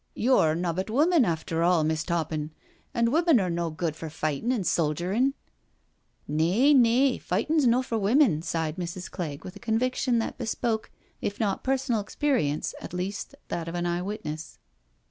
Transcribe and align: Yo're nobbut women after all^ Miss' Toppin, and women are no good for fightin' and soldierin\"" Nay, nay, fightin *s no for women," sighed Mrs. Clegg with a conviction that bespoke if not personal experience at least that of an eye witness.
Yo're 0.15 0.55
nobbut 0.55 0.89
women 0.89 1.25
after 1.25 1.57
all^ 1.57 1.85
Miss' 1.85 2.03
Toppin, 2.03 2.49
and 2.91 3.13
women 3.13 3.39
are 3.39 3.51
no 3.51 3.69
good 3.69 3.95
for 3.95 4.09
fightin' 4.09 4.51
and 4.51 4.65
soldierin\"" 4.65 5.35
Nay, 6.41 6.73
nay, 6.73 7.19
fightin 7.19 7.57
*s 7.57 7.65
no 7.65 7.83
for 7.83 7.99
women," 7.99 8.41
sighed 8.41 8.77
Mrs. 8.77 9.11
Clegg 9.11 9.43
with 9.45 9.55
a 9.55 9.59
conviction 9.59 10.17
that 10.17 10.39
bespoke 10.39 10.89
if 11.21 11.39
not 11.39 11.63
personal 11.63 12.01
experience 12.01 12.73
at 12.81 12.93
least 12.95 13.35
that 13.49 13.67
of 13.67 13.75
an 13.75 13.85
eye 13.85 14.01
witness. 14.01 14.57